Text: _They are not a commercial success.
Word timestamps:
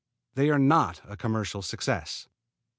_They 0.35 0.51
are 0.51 0.57
not 0.57 0.99
a 1.07 1.15
commercial 1.15 1.61
success. 1.61 2.27